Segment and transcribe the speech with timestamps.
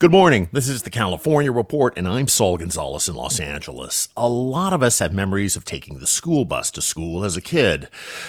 [0.00, 0.48] Good morning.
[0.52, 4.08] This is the California Report, and I'm Saul Gonzalez in Los Angeles.
[4.16, 7.40] A lot of us have memories of taking the school bus to school as a
[7.40, 7.88] kid.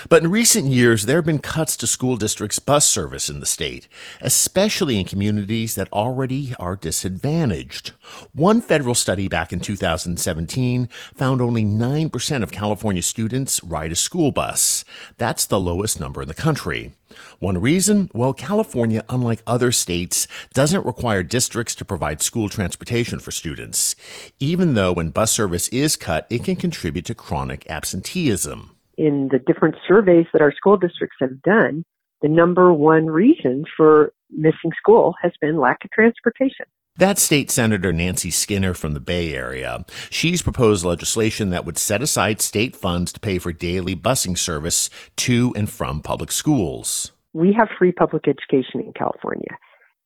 [0.10, 3.46] But in recent years, there have been cuts to school districts' bus service in the
[3.46, 3.88] state,
[4.20, 7.92] especially in communities that already are disadvantaged.
[8.34, 14.32] One federal study back in 2017 found only 9% of California students ride a school
[14.32, 14.84] bus.
[15.20, 16.94] That's the lowest number in the country.
[17.40, 18.10] One reason?
[18.14, 23.96] Well, California, unlike other states, doesn't require districts to provide school transportation for students,
[24.40, 28.76] even though when bus service is cut, it can contribute to chronic absenteeism.
[28.98, 31.84] In the different surveys that our school districts have done,
[32.22, 36.66] the number one reason for missing school has been lack of transportation.
[37.00, 39.86] That's State Senator Nancy Skinner from the Bay Area.
[40.10, 44.90] She's proposed legislation that would set aside state funds to pay for daily busing service
[45.16, 47.14] to and from public schools.
[47.32, 49.58] We have free public education in California,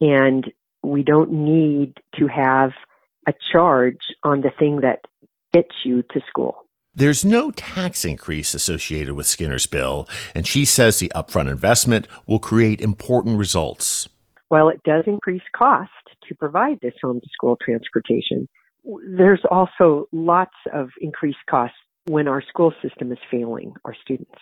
[0.01, 2.73] and we don't need to have
[3.27, 4.99] a charge on the thing that
[5.51, 6.57] gets you to school.
[6.93, 12.37] There's no tax increase associated with Skinner's bill, and she says the upfront investment will
[12.37, 14.07] create important results.
[14.49, 15.89] While it does increase cost,
[16.27, 18.47] to provide this home to school transportation.
[19.17, 24.35] There's also lots of increased costs when our school system is failing our students.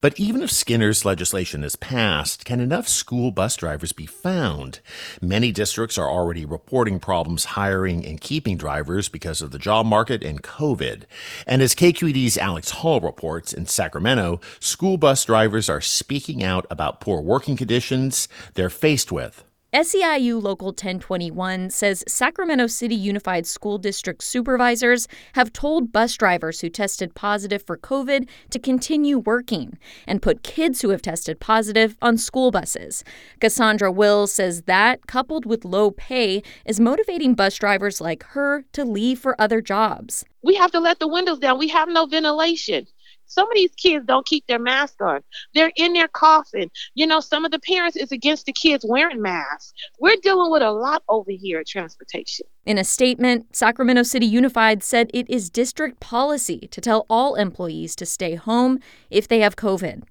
[0.00, 4.78] But even if Skinner's legislation is passed, can enough school bus drivers be found?
[5.20, 10.22] Many districts are already reporting problems hiring and keeping drivers because of the job market
[10.22, 11.02] and COVID.
[11.48, 17.00] And as KQED's Alex Hall reports in Sacramento, school bus drivers are speaking out about
[17.00, 19.42] poor working conditions they're faced with.
[19.74, 26.70] SEIU Local 1021 says Sacramento City Unified School District supervisors have told bus drivers who
[26.70, 32.16] tested positive for COVID to continue working and put kids who have tested positive on
[32.16, 33.04] school buses.
[33.40, 38.86] Cassandra Wills says that, coupled with low pay, is motivating bus drivers like her to
[38.86, 40.24] leave for other jobs.
[40.42, 41.58] We have to let the windows down.
[41.58, 42.86] We have no ventilation.
[43.28, 45.20] Some of these kids don't keep their mask on.
[45.54, 46.70] They're in their coughing.
[46.94, 49.72] You know, some of the parents is against the kids wearing masks.
[50.00, 52.46] We're dealing with a lot over here at transportation.
[52.64, 57.94] In a statement, Sacramento City Unified said it is district policy to tell all employees
[57.96, 58.80] to stay home
[59.10, 60.02] if they have COVID.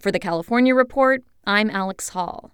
[0.00, 2.53] For the California Report, I'm Alex Hall.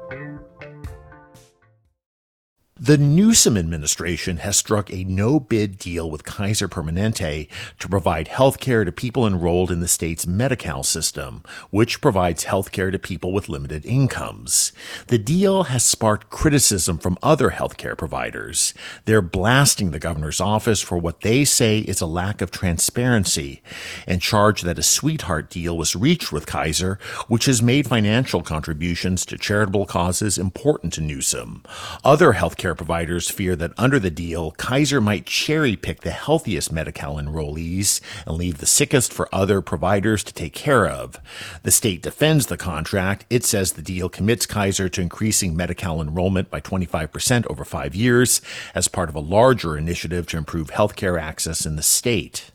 [2.83, 7.47] The Newsom administration has struck a no bid deal with Kaiser Permanente
[7.77, 12.45] to provide health care to people enrolled in the state's Medi Cal system, which provides
[12.45, 14.73] health care to people with limited incomes.
[15.09, 18.73] The deal has sparked criticism from other healthcare providers.
[19.05, 23.61] They're blasting the governor's office for what they say is a lack of transparency
[24.07, 29.23] and charge that a sweetheart deal was reached with Kaiser, which has made financial contributions
[29.27, 31.61] to charitable causes important to Newsom.
[32.03, 36.71] Other healthcare healthcare providers fear that under the deal, Kaiser might cherry pick the healthiest
[36.71, 41.19] Medi Cal enrollees and leave the sickest for other providers to take care of.
[41.63, 43.25] The state defends the contract.
[43.29, 47.93] It says the deal commits Kaiser to increasing Medi Cal enrollment by 25% over five
[47.93, 48.41] years
[48.73, 52.50] as part of a larger initiative to improve healthcare access in the state.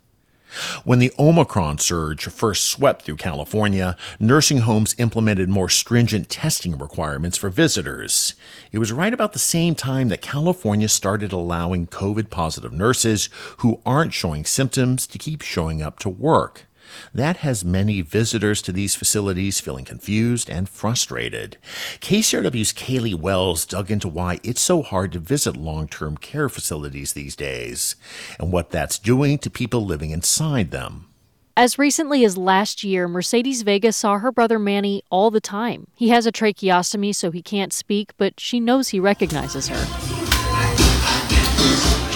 [0.84, 7.38] When the Omicron surge first swept through California, nursing homes implemented more stringent testing requirements
[7.38, 8.34] for visitors.
[8.72, 13.80] It was right about the same time that California started allowing COVID positive nurses who
[13.86, 16.65] aren't showing symptoms to keep showing up to work.
[17.14, 21.56] That has many visitors to these facilities feeling confused and frustrated.
[22.00, 27.12] KCRW's Caleigh Wells dug into why it's so hard to visit long term care facilities
[27.12, 27.96] these days
[28.38, 31.06] and what that's doing to people living inside them.
[31.58, 35.86] As recently as last year, Mercedes Vega saw her brother Manny all the time.
[35.94, 40.06] He has a tracheostomy, so he can't speak, but she knows he recognizes her.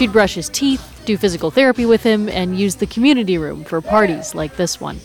[0.01, 3.83] She'd brush his teeth, do physical therapy with him, and use the community room for
[3.83, 4.99] parties like this one.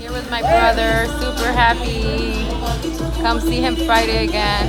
[0.00, 2.48] Here with my brother, super happy.
[3.22, 4.68] Come see him Friday again.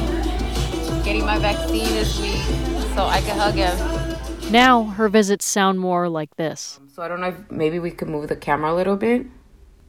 [1.04, 2.44] Getting my vaccine this week
[2.94, 4.51] so I can hug him.
[4.51, 6.80] Now her visits sound more like this.
[6.94, 9.25] So I don't know if maybe we could move the camera a little bit.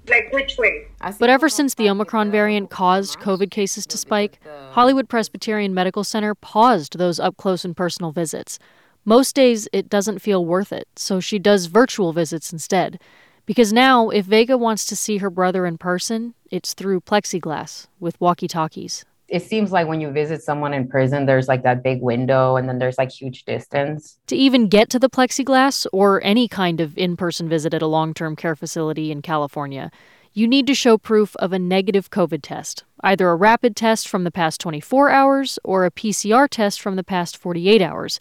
[0.09, 0.87] Like which way?
[1.19, 4.41] But ever since the Omicron variant caused COVID cases to spike,
[4.71, 8.59] Hollywood Presbyterian Medical Center paused those up close and personal visits.
[9.05, 13.01] Most days it doesn't feel worth it, so she does virtual visits instead.
[13.47, 18.21] Because now, if Vega wants to see her brother in person, it's through plexiglass with
[18.21, 19.05] walkie talkies.
[19.27, 22.69] It seems like when you visit someone in prison, there's like that big window and
[22.69, 24.19] then there's like huge distance.
[24.29, 27.87] To even get to the plexiglass or any kind of in person visit at a
[27.87, 29.91] long term care facility in California,
[30.33, 34.25] you need to show proof of a negative COVID test, either a rapid test from
[34.25, 38.21] the past 24 hours or a PCR test from the past 48 hours.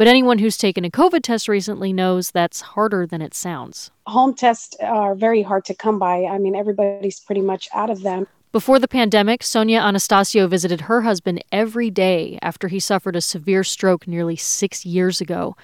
[0.00, 3.90] But anyone who's taken a COVID test recently knows that's harder than it sounds.
[4.06, 6.24] Home tests are very hard to come by.
[6.24, 8.26] I mean, everybody's pretty much out of them.
[8.50, 13.62] Before the pandemic, Sonia Anastasio visited her husband every day after he suffered a severe
[13.62, 15.54] stroke nearly six years ago.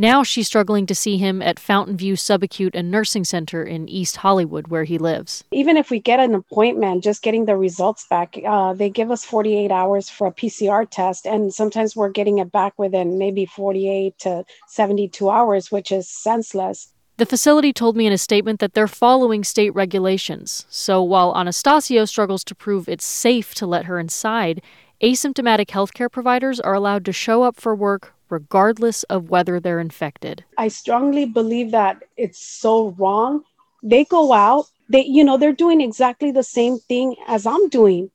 [0.00, 4.16] Now she's struggling to see him at Fountain View Subacute and Nursing Center in East
[4.16, 5.44] Hollywood, where he lives.
[5.52, 9.26] Even if we get an appointment, just getting the results back, uh, they give us
[9.26, 14.18] 48 hours for a PCR test, and sometimes we're getting it back within maybe 48
[14.20, 16.94] to 72 hours, which is senseless.
[17.18, 20.64] The facility told me in a statement that they're following state regulations.
[20.70, 24.62] So while Anastasio struggles to prove it's safe to let her inside,
[25.02, 30.44] asymptomatic healthcare providers are allowed to show up for work regardless of whether they're infected.
[30.56, 33.44] I strongly believe that it's so wrong.
[33.82, 38.10] They go out, they you know, they're doing exactly the same thing as I'm doing.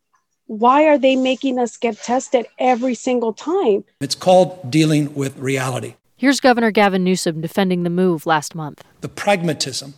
[0.47, 3.83] Why are they making us get tested every single time?
[3.99, 5.95] It's called dealing with reality.
[6.17, 8.83] Here's Governor Gavin Newsom defending the move last month.
[9.01, 9.95] The pragmatism,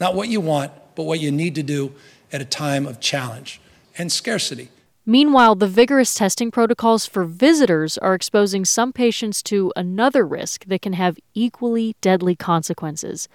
[0.00, 1.92] not what you want, but what you need to do
[2.32, 3.60] at a time of challenge
[3.98, 4.70] and scarcity.
[5.10, 10.82] Meanwhile, the vigorous testing protocols for visitors are exposing some patients to another risk that
[10.82, 13.26] can have equally deadly consequences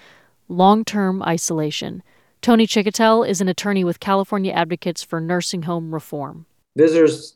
[0.47, 2.01] long term isolation.
[2.39, 6.45] Tony Chicotel is an attorney with California Advocates for Nursing Home Reform.
[6.77, 7.35] Visitors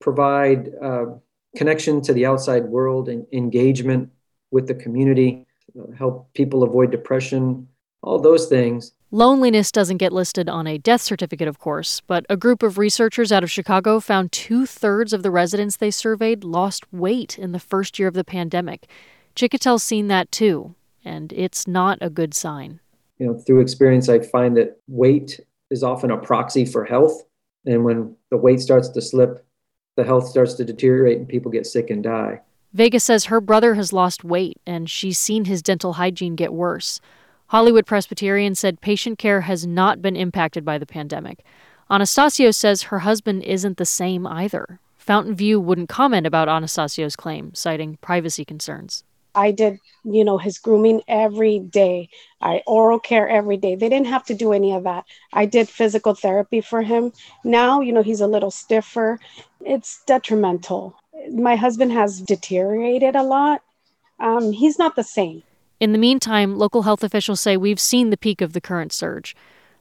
[0.00, 1.06] provide uh,
[1.56, 4.12] connection to the outside world and engagement
[4.52, 5.44] with the community,
[5.98, 7.66] help people avoid depression,
[8.00, 8.92] all those things.
[9.14, 13.30] Loneliness doesn't get listed on a death certificate, of course, but a group of researchers
[13.30, 17.60] out of Chicago found two thirds of the residents they surveyed lost weight in the
[17.60, 18.88] first year of the pandemic.
[19.36, 20.74] Chicotel's seen that too,
[21.04, 22.80] and it's not a good sign.
[23.18, 25.38] You know, through experience, I find that weight
[25.70, 27.22] is often a proxy for health.
[27.66, 29.44] And when the weight starts to slip,
[29.98, 32.40] the health starts to deteriorate and people get sick and die.
[32.72, 36.98] Vega says her brother has lost weight and she's seen his dental hygiene get worse.
[37.52, 41.44] Hollywood Presbyterian said patient care has not been impacted by the pandemic.
[41.90, 44.80] Anastasio says her husband isn't the same either.
[44.96, 49.04] Fountain View wouldn't comment about Anastasio's claim, citing privacy concerns.
[49.34, 52.08] I did, you know, his grooming every day.
[52.40, 53.74] I oral care every day.
[53.74, 55.04] They didn't have to do any of that.
[55.34, 57.12] I did physical therapy for him.
[57.44, 59.20] Now, you know, he's a little stiffer.
[59.60, 60.98] It's detrimental.
[61.30, 63.60] My husband has deteriorated a lot.
[64.18, 65.42] Um, he's not the same.
[65.82, 69.34] In the meantime, local health officials say we've seen the peak of the current surge.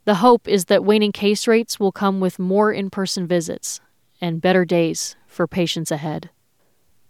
[0.05, 3.79] The hope is that waning case rates will come with more in person visits
[4.19, 6.31] and better days for patients ahead.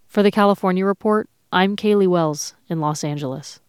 [0.09, 3.61] For the California Report, I'm Caleigh Wells in Los Angeles.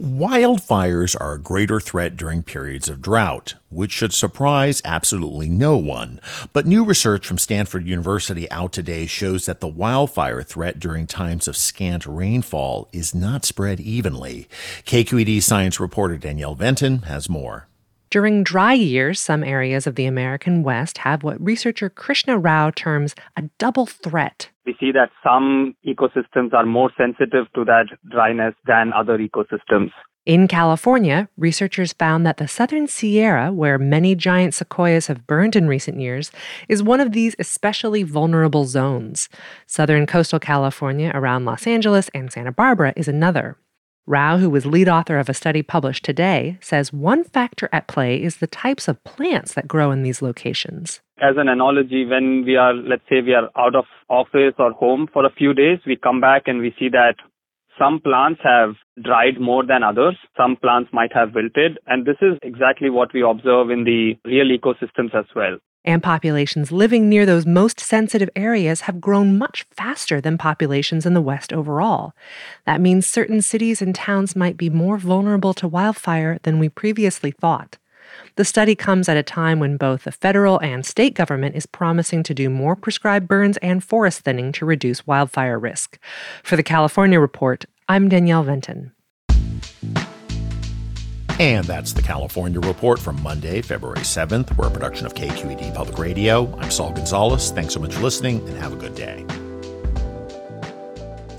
[0.00, 6.18] Wildfires are a greater threat during periods of drought, which should surprise absolutely no one.
[6.54, 11.46] But new research from Stanford University out today shows that the wildfire threat during times
[11.46, 14.48] of scant rainfall is not spread evenly.
[14.86, 17.68] KQED science reporter Danielle Venton has more.
[18.12, 23.14] During dry years, some areas of the American West have what researcher Krishna Rao terms
[23.38, 24.50] a double threat.
[24.66, 29.92] We see that some ecosystems are more sensitive to that dryness than other ecosystems.
[30.26, 35.66] In California, researchers found that the southern Sierra, where many giant sequoias have burned in
[35.66, 36.30] recent years,
[36.68, 39.30] is one of these especially vulnerable zones.
[39.66, 43.56] Southern coastal California around Los Angeles and Santa Barbara is another.
[44.06, 48.20] Rao, who was lead author of a study published today, says one factor at play
[48.20, 51.00] is the types of plants that grow in these locations.
[51.20, 55.08] As an analogy, when we are, let's say, we are out of office or home
[55.12, 57.14] for a few days, we come back and we see that
[57.78, 60.16] some plants have dried more than others.
[60.36, 61.78] Some plants might have wilted.
[61.86, 66.70] And this is exactly what we observe in the real ecosystems as well and populations
[66.70, 71.52] living near those most sensitive areas have grown much faster than populations in the West
[71.52, 72.12] overall.
[72.66, 77.32] That means certain cities and towns might be more vulnerable to wildfire than we previously
[77.32, 77.78] thought.
[78.36, 82.22] The study comes at a time when both the federal and state government is promising
[82.24, 85.98] to do more prescribed burns and forest thinning to reduce wildfire risk.
[86.42, 88.92] For the California Report, I'm Danielle Venton.
[91.38, 94.56] And that's the California Report from Monday, February 7th.
[94.56, 96.54] We're a production of KQED Public Radio.
[96.58, 97.50] I'm Saul Gonzalez.
[97.50, 99.26] Thanks so much for listening and have a good day.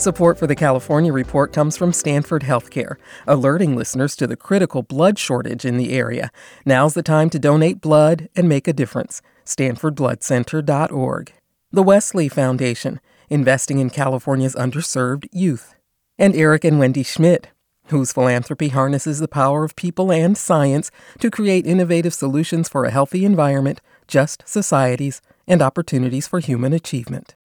[0.04, 5.18] Support for the California Report comes from Stanford Healthcare, alerting listeners to the critical blood
[5.18, 6.30] shortage in the area.
[6.66, 9.22] Now's the time to donate blood and make a difference.
[9.46, 11.32] StanfordBloodCenter.org.
[11.72, 15.74] The Wesley Foundation, investing in California's underserved youth.
[16.20, 17.48] And Eric and Wendy Schmidt
[17.88, 22.92] whose philanthropy harnesses the power of people and science to create innovative solutions for a
[22.92, 27.36] healthy environment, just societies, and opportunities for human achievement.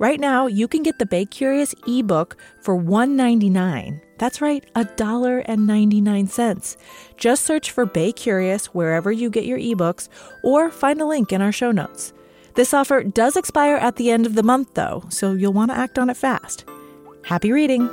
[0.00, 4.00] Right now, you can get the Bay Curious ebook for $1.99.
[4.16, 6.76] That's right, $1.99.
[7.18, 10.08] Just search for Bay Curious wherever you get your ebooks
[10.42, 12.14] or find a link in our show notes.
[12.54, 15.76] This offer does expire at the end of the month, though, so you'll want to
[15.76, 16.64] act on it fast.
[17.22, 17.90] Happy reading!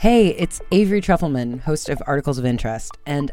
[0.00, 2.96] Hey, it's Avery Trufelman, host of Articles of Interest.
[3.04, 3.32] And